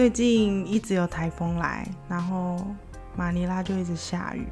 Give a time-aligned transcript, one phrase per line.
[0.00, 2.66] 最近一直有台风来，然后
[3.14, 4.46] 马尼拉就一直下雨。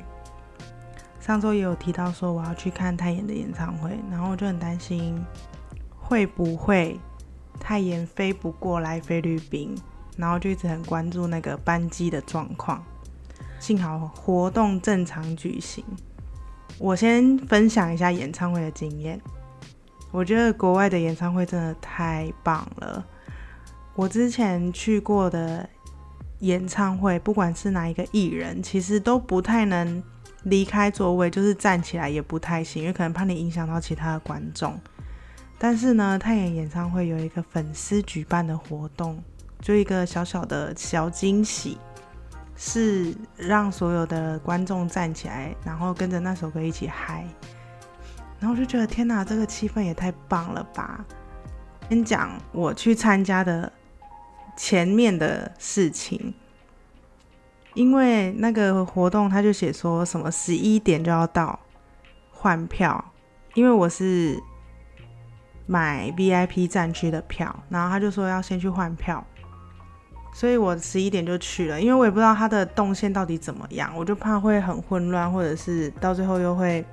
[1.21, 5.19] 上周也有提到说我要去看泰妍的演唱会，然后我就很担心
[5.99, 7.01] 会不会
[7.59, 9.75] 泰妍飞不过来菲律宾，
[10.19, 12.85] 然后就一直很关注那个班机的状况。
[13.59, 15.83] 幸好活动正常举行。
[16.77, 19.19] 我先分享一下演唱会的经验。
[20.11, 23.03] 我觉得国外的演唱会真的太棒了。
[23.99, 25.69] 我之前去过的
[26.39, 30.01] 演唱会，不管是哪一个艺人，其实都不太能
[30.45, 34.81] 离开座位，就是站起来也不太行，因为可能怕你影响到其他的观众。
[35.59, 39.21] 但是呢，太妍演唱会有一个粉丝举办的活动，
[39.61, 41.77] 就一个小小的小惊喜。
[42.55, 47.25] 是让所有的观众站起来，然后跟着那首歌一起嗨，
[48.39, 51.05] 然后我就觉得天哪，这个气氛也太棒了吧！
[51.89, 53.73] 先讲我去参加的
[54.59, 56.35] 前面的事情，
[57.75, 61.57] 因为那个活动他就写说什么十一点就要到
[62.33, 63.13] 换票，
[63.55, 64.37] 因为我是
[65.67, 69.25] 买 VIP 站区的票，然后他就说要先去换票。
[70.35, 76.85] 所以我十一点就去了，因为我也不知道他的动线到底怎么样，我就怕会很混乱，或者是到最后又会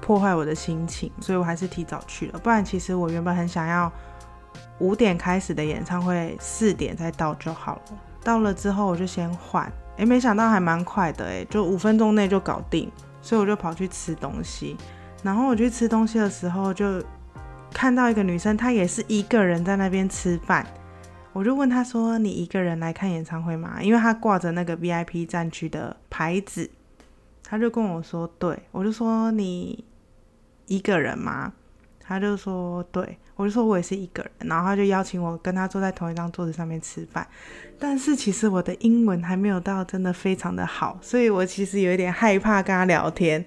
[0.00, 2.38] 破坏我的心情，所以我还是提早去了。
[2.40, 3.90] 不然其实我原本很想要
[4.78, 7.82] 五点开始的演唱会，四点再到就好了。
[8.22, 12.90] 到了之后我就先换，诶，没想到还蛮快的，诶，就五分钟内就搞定。
[13.20, 14.76] 所以我就跑去吃东西，
[15.22, 17.02] 然后我去吃东西的时候就
[17.74, 20.64] 看到一个女生，她也是一个人在那边吃饭。
[21.32, 26.70] 我就问她说：“你一个人来看演唱会吗？”因为她挂着那个 VIP 站区的牌子，
[27.42, 29.84] 她就跟我说：“对。”我就说：“你
[30.66, 31.52] 一个人吗？”
[32.00, 37.24] 她就说：“对。”我就说：“我也是一个人。”然后他就邀请我跟他坐在同一张桌子上面吃饭。
[37.78, 43.44] 但是其实我的英文还没有到真的非常的好，所以我其实有一点害怕跟他聊天。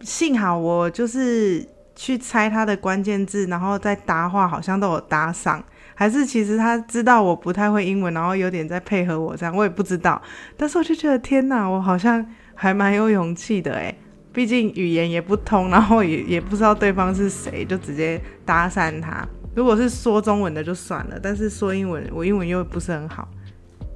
[0.00, 5.64] 幸好我就是去猜他的关键字，然后再搭话，好像都有搭上。
[5.94, 10.20] 还是其实他知道我不太会英文，然后有点在配合我这样，我也不知道。
[10.56, 13.96] 但是我就觉得天哪，我好像还蛮有勇气的诶，
[14.36, 19.26] 毕竟语言也不通，然后也也不知道对方是谁，就直接搭讪他。
[19.54, 23.26] 如果是说中文的就算了，但是说英文，我英文又不是很好。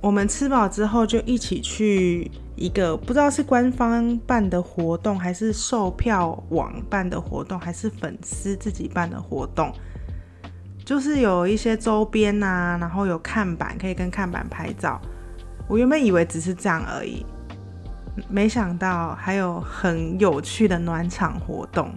[0.00, 9.70] 我们吃饱之后就一起去一个不知道是官方办的活动，还是售票网办的活动，还是粉丝自己办的活动。
[10.86, 14.98] 就是有一些周边呐，然后有看板可以跟看板拍照。
[15.68, 17.26] 我原本以为只是这样而已，
[18.28, 21.92] 没想到还有很有趣的暖场活动。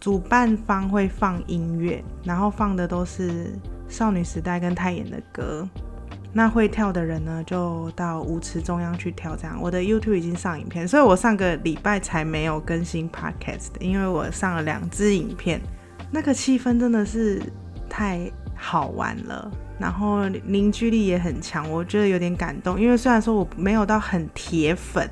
[0.00, 3.52] 主办方会放音乐，然后放的都是
[3.88, 5.68] 少女时代跟泰妍的歌。
[6.32, 9.36] 那会跳的人呢，就到舞池中央去跳。
[9.36, 15.60] 这样，我的 YouTube 已经上影片，所以我上个礼拜才没有更新 Podcast，因为我上了两支影片。
[16.10, 17.42] 那个气氛真的是。
[17.94, 22.80] 太好玩了，然后凝聚力也很强，我觉得有点感动。
[22.80, 25.06] 因为虽然说我没有到很铁粉，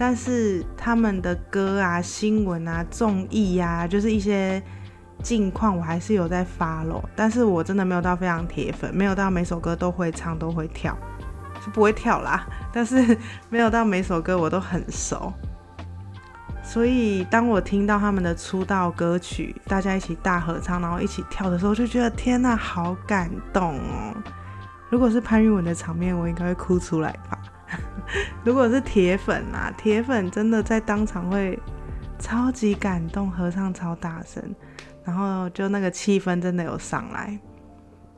[0.00, 4.62] 但是他们的歌啊、新闻啊、综艺呀，就是一些
[5.22, 7.06] 近况，我还是有在发咯。
[7.14, 10.96] 但是我真的没有到非常铁粉，没有到每首歌都会唱、都会跳，
[11.62, 12.46] 是不会跳啦。
[12.72, 13.14] 但是
[13.50, 15.30] 没有到每首歌我都很熟。
[16.62, 24.14] 所以，当我听到他们的出道歌曲，大家一起大合唱，然后一起跳的时候，就觉得天呐，好感动哦！
[24.88, 27.38] 如果是潘玉文的场面，我应该会哭出来吧？
[28.44, 31.58] 如果是铁粉啊，铁粉真的在当场会
[32.18, 34.42] 超级感动，合唱超大声，
[35.04, 37.38] 然后就那个气氛真的有上来。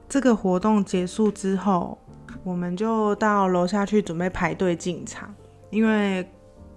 [0.08, 1.98] 这个活动结束之后，
[2.44, 5.34] 我们就到楼下去准备排队进场，
[5.70, 6.28] 因为。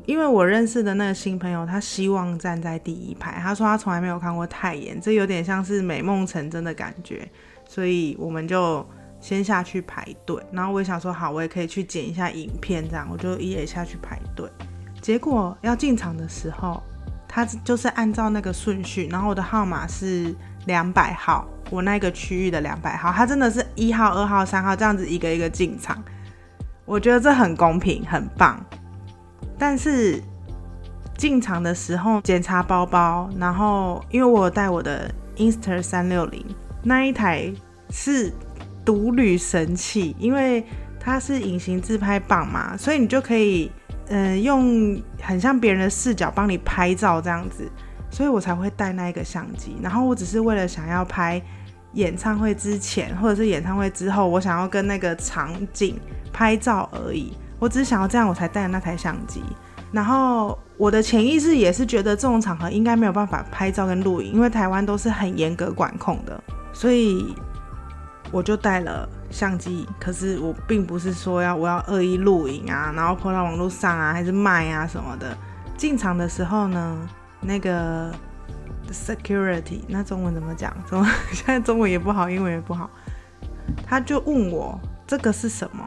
[0.08, 3.40] 因为我认识的那个新朋友，他希望站在第一排。
[3.42, 7.28] 他说他从来没有看过太妍，这有点像是美梦成真的感觉。
[7.68, 8.88] 所以我们就
[9.26, 10.40] 先下去排队。
[10.52, 14.48] 然后我也想说，好，我也可以去剪一下影片，这样我就也下去排队。
[15.02, 16.84] 结果要进场的时候，
[17.28, 20.36] 他就是按照那个顺序，然后我的号码是
[20.68, 26.00] 两百号，我那个区域的两百号，他真的是一号、二号、三号这样子一个一个进场。
[26.86, 28.64] 我觉得这很公平，很棒。
[29.58, 30.22] 但是
[31.18, 36.46] 进场的时候检查包包，然后因为我带我的 Insta 三六零
[36.84, 37.52] 那一台
[37.90, 38.32] 是
[38.86, 40.64] 独旅神器，因为
[41.00, 43.72] 它是隐形自拍棒嘛，所以你就可以
[44.10, 47.68] 嗯用很像别人的视角帮你拍照这样子，
[48.10, 49.76] 所以我才会带那一个相机。
[49.82, 51.42] 然后我只是为了想要拍
[51.94, 56.00] 演唱会之前或者是演唱会之后，我想要跟那个场景
[56.32, 57.34] 拍照而已。
[57.58, 59.42] 我只是想要这样，我才带那台相机。
[59.92, 66.44] 然后我的潜意识也是觉得这种场合应该没有办法拍照跟录影，因为台湾都是很严格管控的，
[66.74, 67.34] 所以
[68.32, 69.88] 我就带了相机。
[70.00, 75.36] 可是我并不是说要我要恶意录影啊，然后抛到网络上啊，还是卖啊什么的。
[75.78, 76.98] 进场的时候呢，
[77.42, 78.12] 那个
[78.92, 80.74] security，那中文怎么讲？
[80.90, 82.90] 中文现在中文也不好，英文也不好。
[83.86, 85.86] 他就问我这个是什么？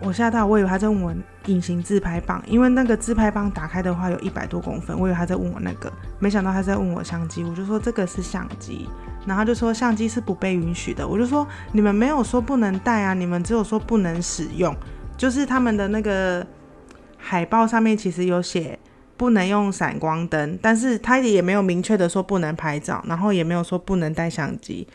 [0.00, 1.12] 我吓到，我以为他在问我
[1.46, 8.88] 隐形自拍棒，因为那个自拍棒打开的话有一百多公分，我以为他在问我那个，没想到他在问我相机，我就说这个是相机，
[9.28, 14.74] 然后就说相机是不被允许的，我就说你们没有说不能带啊，你们只有说不能使用，
[15.16, 16.44] 就是他们的那个
[17.16, 18.76] 海报上面其实有写
[19.16, 24.88] 不能用闪光灯，但是他也没有明确的说不能拍照，然后也没有说不能带相机，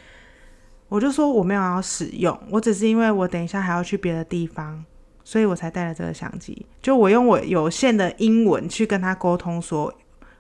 [0.90, 4.84] 我就说我没有要使用，我只是因为我等一下还要去别的地方。
[5.26, 9.94] 所以我才带了这个相机，就我用我有限的英文去跟他沟通，说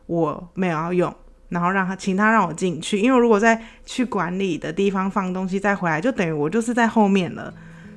[0.07, 1.15] 我没有要用，
[1.49, 7.53] 然后让他请他让我进去，因为如果再去管理的地方放东西再回来，就等于我就是在后面了。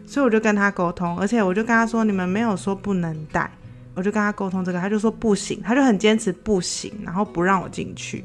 [0.06, 3.50] 所以我就跟他沟通，而且我就跟他说，你们没有说不能带，
[3.94, 8.24] 我就跟他沟通这个，他就说不行，他就很坚持不行，然后不让我进去。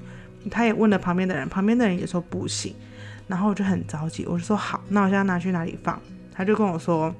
[0.49, 2.75] 他也问了旁边的人，旁边的人也说不行，
[3.27, 5.99] 然后我就很着急，我就说好，那我现在拿去哪里放？
[6.33, 7.13] 他就跟我说。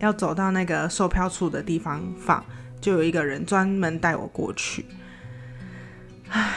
[0.00, 2.42] 要走到那个售票处的地方放，
[2.80, 4.86] 就有一个人专门带我过去。
[6.30, 6.54] 唉，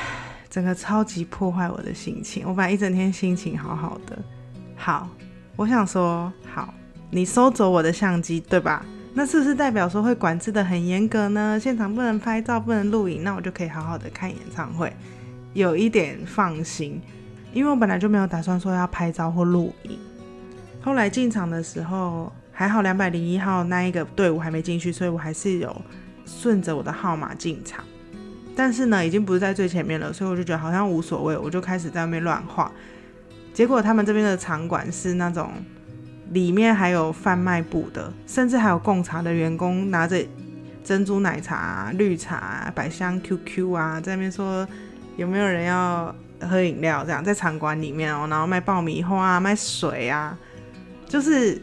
[0.54, 2.48] 整个超级破坏我的心情。
[2.48, 4.16] 我本来一整天心情好好的。
[4.76, 5.10] 好，
[5.56, 6.72] 我想说，好，
[7.10, 8.86] 你收走我的相机，对吧？
[9.16, 11.60] 那是不是代表说会管制的很严格呢？
[11.60, 14.96] 现场不能拍照，不能录影，那我就可以好好的看演唱会，
[15.54, 17.02] 有一点放心。
[17.52, 19.98] 因为我本来就没有打算说要拍照或录影。
[20.84, 22.32] 后来进场的时候。
[22.56, 25.76] 还好两百零一号那一个队伍还没进去，所以我还是有
[26.24, 27.84] 顺着我的号码进场。
[28.56, 32.72] 但是呢，已经不是在最前面了，所以我就觉得好像无所谓，我就开始在外面乱画。
[33.54, 35.52] 结果他们这边的场馆是那种
[36.32, 40.24] 里面还有贩卖部的，甚至还有贡茶的员工拿着
[40.84, 44.68] 珍珠奶茶、绿茶、百香 QQ 啊，在那边说
[45.18, 50.38] 有没有人要喝饮料，这样在场馆里面哦，然后卖爆米花、啊卖水啊，
[51.08, 51.62] 就是。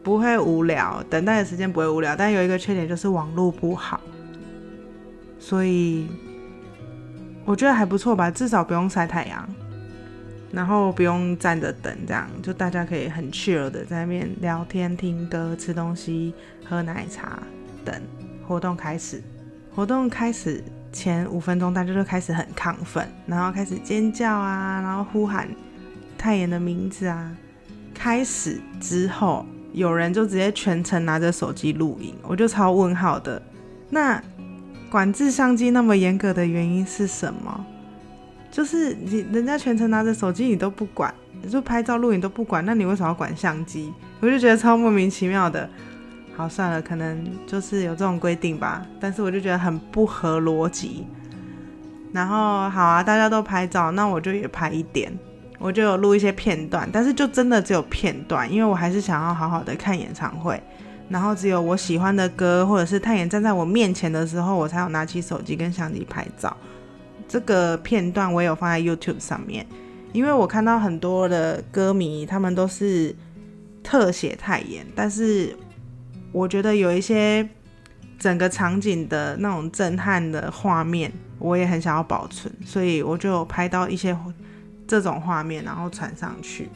[0.00, 4.00] 不会无聊，等待的时间不会无聊，但有一个缺点就是网络不好，
[5.38, 6.08] 所以
[7.44, 9.48] 我觉得还不错吧，至少不用晒太阳，
[10.52, 16.34] 然后不用站着等，这样就大家可以很 chill 的在那边聊天、听歌、吃东西、
[16.68, 17.42] 喝奶茶
[17.84, 17.94] 等
[18.46, 19.22] 活动开始。
[19.74, 20.62] 活动开始
[20.92, 25.48] 前五分钟，大家就开始很亢奋，然后开始尖叫啊，然后呼喊
[26.16, 27.36] 泰妍的名字啊。
[27.94, 29.46] 开始之后。
[29.74, 33.40] 有人就直接全程拿着手机录影，我就超问号的。
[33.90, 34.20] 那
[34.90, 37.66] 管制相机那么严格的原因是什么？
[38.50, 41.12] 就是你人家全程拿着手机你都不管，
[41.50, 43.92] 就拍照录影都不管，那你为什么要管相机？
[44.20, 45.68] 我就觉得超莫名其妙的。
[46.34, 48.86] 好，算了，可能就是有这种规定吧。
[48.98, 51.06] 但是我就觉得很不合逻辑。
[52.12, 55.12] 然后好啊，大家都拍照，那我就也拍一点。
[55.58, 60.62] 我就有录一些片段，但是就真的只有片段，因为我还是想要好好的看演唱会。
[61.08, 66.56] 然后只有我喜欢的歌，或者是太妍站在我面前的时候，我才有拿起手机跟相机拍照。
[67.26, 69.66] 这个片段我有放在 YouTube 上面，
[70.12, 73.14] 因为我看到很多的歌迷他们都是
[73.82, 75.56] 特写太妍，但是
[76.32, 77.48] 我觉得有一些
[78.18, 84.16] 整个场景的那种震撼的画面，我也很想要保存，所以我就拍到一些。
[84.90, 86.66] 这种画面，然后传上去，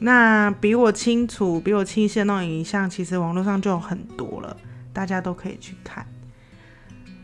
[0.00, 4.56] 那比我清楚、比我清晰的那种影像，其实网络上就有很多了，
[4.92, 6.04] 大家都可以去看。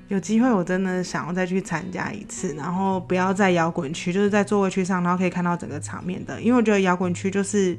[0.09, 7.77] 有机会，我真的想要再去参加一次，然后不要在摇滚区，就是在座位区上，然后可以看到整个场面的，因为我觉得摇滚区就是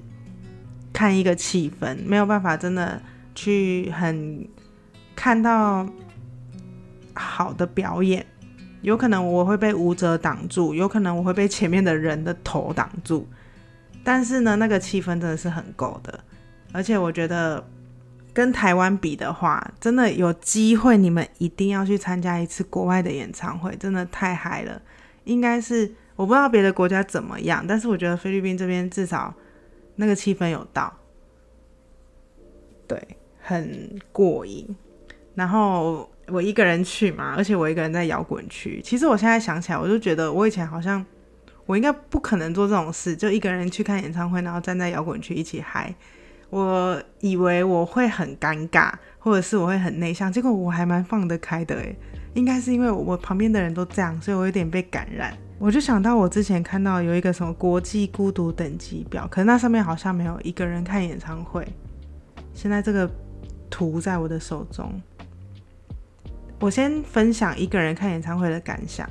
[0.91, 3.01] 看一个气氛，没有办法真的
[3.33, 4.45] 去很
[5.15, 5.87] 看到
[7.13, 8.25] 好的表演。
[8.81, 13.27] 有可能我会被舞者挡住，有可能我会被前面的人的头挡住，
[14.07, 16.17] 但是呢，那个气氛真的是很够的。
[16.71, 17.61] 而且我觉得
[18.31, 24.81] 跟台湾比的话，真的有机会，你们一定要去参加一次国外的演唱会，真的太嗨了。
[25.25, 29.33] 应该是我不知道别的国家怎么样，但是我觉得菲律宾这边至少
[29.97, 30.97] 那个气氛有到，
[32.87, 33.05] 对，
[33.41, 34.73] 很过瘾。
[35.35, 36.09] 然后。
[36.29, 38.81] 我一个人去嘛，而且我一个人在摇滚区。
[38.83, 41.05] 其实我现在想起来，我就觉得我以前好像
[41.67, 45.93] 我应该不可能做这种事，就一个人去看演唱会，然后站在摇滚区一起嗨。
[46.49, 51.95] 我以为我会很尴尬，或者是我会很内向，结果我还蛮放得开的诶。
[52.33, 55.35] 应该是因为我旁边的人都这样，所以我有点被感染。
[55.59, 61.67] 我就想到我之前看到有一个什么国际孤独等级表，可是那上面好像没有一个人看演唱会。
[62.53, 63.09] 现在这个
[63.69, 65.01] 图在我的手中，
[66.59, 69.09] 我先分享一个人看演唱会的感想。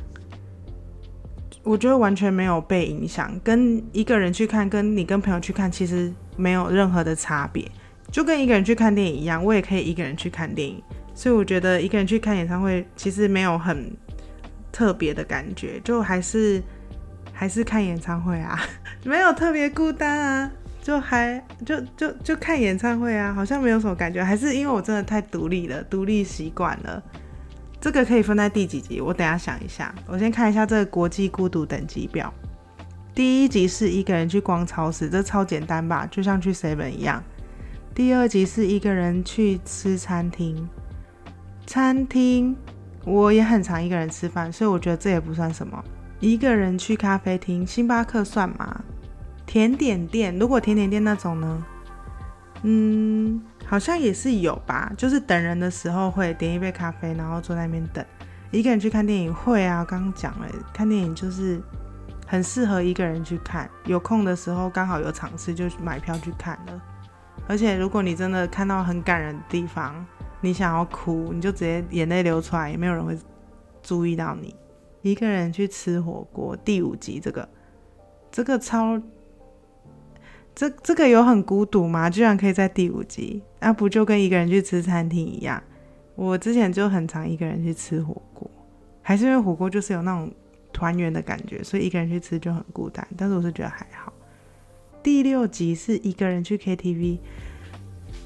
[1.67, 7.69] 我觉得完全没有被影响，跟一个人去看，跟你跟朋友去看，其实没有任何的差别，
[8.09, 10.81] 就跟一个人去看电影一样，我也可以一个人去看电影。
[11.13, 13.91] 所以我觉得一个人去看演唱会，其实没有很
[14.71, 16.63] 特别的感觉，就还是
[17.33, 18.57] 还是看演唱会啊，
[19.03, 27.03] 没有特别孤单啊，就还就就就看演唱会啊，好像没有什么感觉，还是因为我真的太独立了，独立习惯了。
[27.81, 29.01] 这个可以分在第几集？
[29.01, 32.33] 我等下想一下，我先看一下这个国际孤独等级表。
[33.15, 37.23] 第一集是一个人去逛超市，这超简单吧，就像去 seven 一样。
[37.95, 40.69] 第二集是一个人去吃餐厅。
[41.67, 42.55] 餐厅，
[43.05, 45.83] 我也很常一个人吃饭，所以我觉得这也不算什么。
[46.21, 48.83] 一个人去咖啡厅，星巴克算吗？
[49.47, 51.65] 甜点店，如果甜点店那种呢？
[52.63, 54.93] 嗯，好像也是有吧。
[54.97, 58.05] 就是等人的时候会点一杯咖啡，然后坐在那边等。
[58.51, 61.61] 一个人去看电影会啊，刚刚讲了，看电影就是
[62.27, 63.69] 很适合一个人去看。
[63.85, 66.83] 有空的时候刚好有场次，就买票去看了。
[67.49, 70.05] 而且如果你真的看到很感人的地方，
[70.41, 73.19] 你想要哭，你就直接眼泪流出来，也没有人会
[73.83, 74.55] 注意到你。
[75.03, 77.49] 一个人去吃火锅，第五集这个，
[78.31, 79.01] 这个超，
[80.57, 82.09] 这这个有很孤独吗？
[82.09, 85.63] 居然可以在第五集，那不就跟一个人去吃餐厅一样？
[86.15, 88.51] 我之前就很常一个人去吃火锅，
[89.03, 90.33] 还是因为火锅就是有那种
[90.73, 93.07] 团圆的感觉，所以一个人去吃就很孤单。
[93.19, 94.11] 但是我是觉得还好。
[95.03, 97.19] 第六集是一个人去 KTV。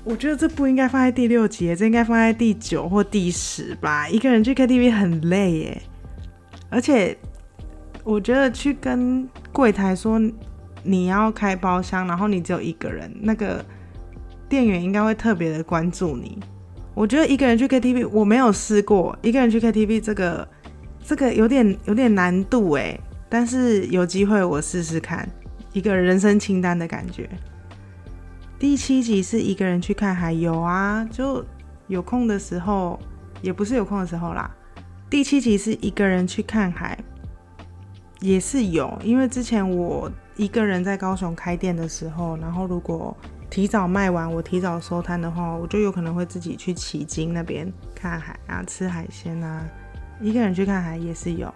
[0.05, 4.09] 我觉得这不应该放在第六集，这应该放在第九或第十吧。
[4.09, 5.83] 一个人去 KTV 很累耶，
[6.71, 7.19] 而且
[8.05, 10.19] 我觉得去跟柜台说
[10.83, 13.65] 你要开包厢，然后你只有一个人，那个
[14.49, 16.39] 店员应该会特别的关注你。
[16.95, 20.49] 我觉得一个人去 KTV 我没有试过，一个人去 KTV 这个
[21.05, 25.29] 这个有点有点难度哎，但是有机会我试试看，
[25.73, 27.29] 一个人生清单的感觉。
[28.59, 31.43] 第七集是一个人去看海，有啊，就
[31.87, 33.01] 有空的时候，
[33.41, 34.51] 也不是有空的时候啦。
[35.09, 36.99] 第七集是一个人去看海，
[38.21, 40.11] 也是有，因为之前我
[40.41, 43.15] 一个人在高雄开店的时候，然后如果
[43.51, 49.63] 提早卖完，我提早收摊的话，我就有可能会自己去旗津那边看海啊，吃海鲜啊。
[50.19, 51.53] 一个人去看海也是有，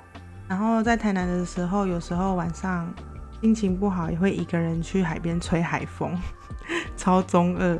[0.47, 2.93] 然后在台南的时候，有时候晚上
[3.41, 6.15] 心情不好，也会一个人去海边吹海风。
[6.95, 7.79] 超中二，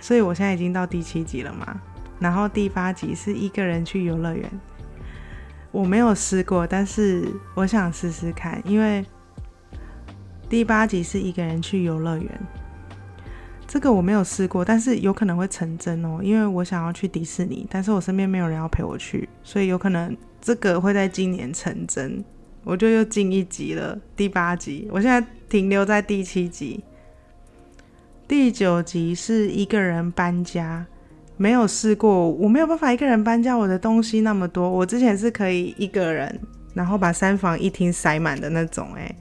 [0.00, 1.80] 所以我现在已经到第七集了嘛。
[2.18, 4.50] 然后第八集是一个人去游乐园，
[5.70, 9.06] 我没有试过，但是我想试试看，因为
[10.52, 12.30] 第八集是一个人去游乐园，
[13.66, 22.22] 这个我没有试过，但是有可能会成真哦，因为我想要去迪士尼，但是我身边没有人要陪我去，所以有可能这个会在今年成真，
[22.64, 26.84] 我就又进一集了，第八集，我现在停留在第七集。
[28.28, 30.84] 第九集是一个人搬家，
[31.38, 34.70] 没有试过，我没有办法一个人搬家，我的东西那么多。
[34.70, 36.38] 我之前是可以一个人，
[36.74, 39.16] 然后把三房一厅塞满的那种，诶，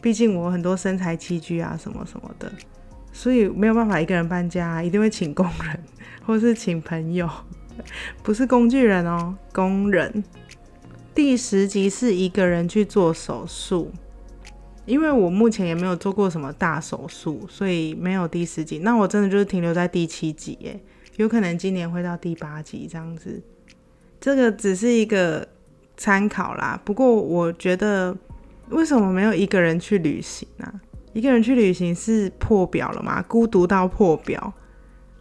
[0.00, 2.50] 毕竟我很多身材器具啊什么什么的，
[3.12, 5.80] 所以没有办法一个人搬家，一定会请工人
[6.24, 7.28] 或是请朋友，
[8.22, 10.24] 不是工具人哦，工人。
[11.14, 13.90] 第十集是一个人去做手术。
[14.86, 18.78] 因为我目前也没有做过什么大手术，所以没有第十集。
[18.78, 20.82] 那我真的就是停留在第七集，诶，
[21.16, 23.40] 有可能今年会到第八集这样子。
[24.20, 25.46] 这个只是一个
[25.96, 26.80] 参考啦。
[26.84, 28.16] 不过我觉得，
[28.70, 30.80] 为什么没有一个人去旅行呢？
[31.12, 33.20] 一个人去旅行是破表了吗？
[33.22, 34.52] 孤独到破表。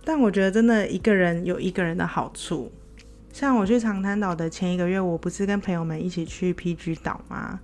[0.06, 2.72] 但我觉得真的一个人有一个人的好处。
[3.32, 7.60] 像我去长滩岛的前一个月，我不是跟朋友们一起去 PG 岛吗？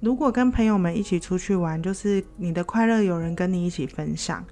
[0.00, 4.44] 如果跟朋友们一起出去玩，就是你的快乐有人跟你一起分享，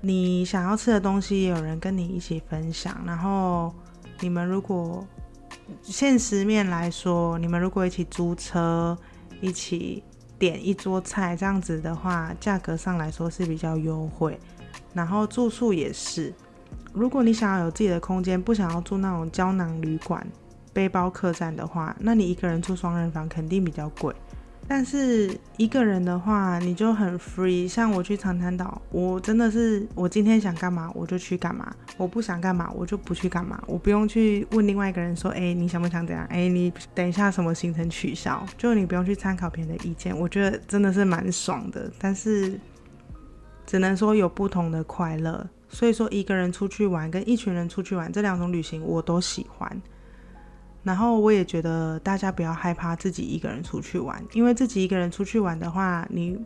[0.00, 3.02] 你想要吃的东西也有人跟你一起分享。
[3.06, 3.74] 然后
[4.20, 5.06] 你们如果
[5.82, 8.96] 现实面来说，你们如果一起租车，
[9.40, 10.02] 一起
[10.40, 14.40] 点一桌菜这样子的话，价格上来说是比较优惠。
[14.94, 16.32] 然后住宿也是，
[16.94, 20.26] 如果你想要有自己的空间，不想要住那种胶囊旅馆、
[20.72, 24.14] 背包客栈的话，那你一个人住双人房肯定比较贵。
[24.72, 27.66] 但是一个人的话，你就很 free。
[27.66, 36.24] 像我去长滩岛，我真的是我今天想干嘛我就去干嘛，我不想干嘛我就不去干嘛，我不用去问另外一个人说，哎，你想不想怎样？
[36.26, 38.46] 哎，你等一下什么行程取消？
[38.56, 41.90] 就你不用去参考别人的意见，我觉得真的是蛮爽的。
[41.98, 42.56] 但是
[43.66, 45.44] 只能说有不同的快乐。
[45.68, 49.82] 所以说，一个人出去玩跟一群人出去玩这两种旅行我都喜欢。
[50.82, 56.38] 然后我也觉得大家不要害怕自己一个人出去玩，因为自己一个人出去玩的话，你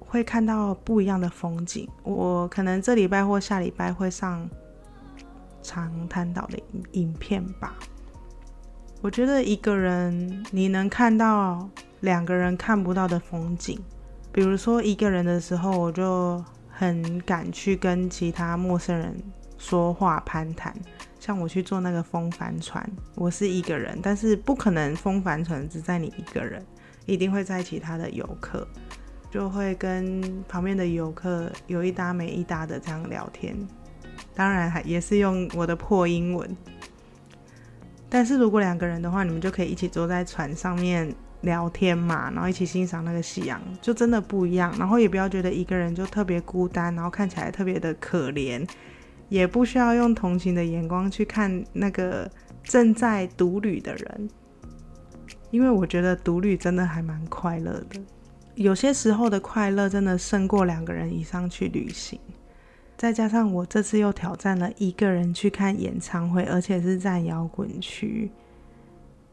[0.00, 1.86] 会看到不一样的风景。
[2.02, 4.48] 我可能这礼拜或下礼拜会上
[5.62, 6.58] 长滩岛的
[6.92, 7.74] 影片吧。
[9.02, 11.68] 我觉得一个人你能看到
[12.00, 13.78] 两个人看不到的风景，
[14.32, 19.14] 比如说一个人的时候，我就很敢去跟其他陌生人
[19.58, 20.74] 说话攀谈。
[21.26, 26.64] 像我去做那个风帆船，我是一个人，但是不可能风帆船只在你一个人，
[27.04, 28.64] 一定会在其他的游客，
[29.28, 33.56] 就会跟旁边的游客有一搭没一搭的这样聊天，
[34.36, 36.56] 当然还也是用我的破英文。
[38.08, 44.72] 但是如果两个人的话，你们就可以一起坐在船上面聊天嘛，然后一起欣赏那个夕阳，就真的不一样。
[44.78, 48.64] 然后也不要觉得一个人就特别孤单，然后看起来特别的可怜。
[49.28, 52.30] 也不需要用同情的眼光去看那个
[52.62, 54.28] 正在独旅的人，
[55.50, 58.00] 因为我觉得独旅真的还蛮快乐的。
[58.54, 62.18] 有些时候的快乐真的胜过两个人以上去旅行。
[62.96, 68.30] 再加上我这次又挑战了一个人去看演唱会，而且是在摇滚区，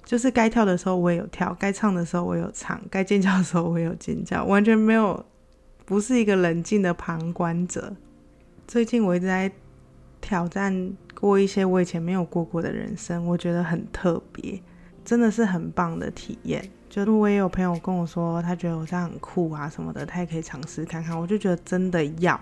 [0.04, 5.26] 就是该跳的时候我也有跳，该唱的时候我有唱，该尖叫的时候我有尖叫，完全没有
[5.86, 7.96] 不是一个冷静的旁观者。
[8.68, 9.52] 最近我一直在。
[10.24, 14.58] 挑战过一些我以前没有过过的人生，我觉得很特别，
[15.04, 16.66] 真的是很棒的体验。
[16.90, 21.20] 就是我也有朋友跟我说，他觉得我这样很酷啊什么的，他也可以尝试看看。
[21.20, 22.40] 我就觉得真的要，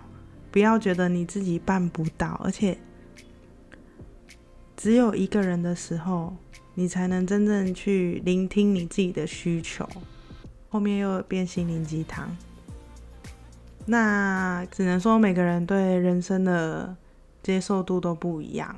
[0.51, 2.77] 不要觉得你自己办不到，而且
[4.77, 6.35] 只有一个人的时候，
[6.75, 9.89] 你才能真正去聆听你自己的需求。
[10.69, 12.29] 后面又变心灵鸡汤，
[13.87, 16.95] 那只能说每个人对人生的。
[17.43, 18.75] 接受度都不一样。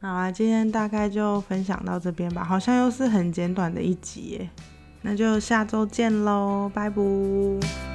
[0.00, 4.48] 好啦，今天大概就分享到这边吧，好像又是很简短的一集，
[5.02, 7.93] 那就下周见喽，拜拜。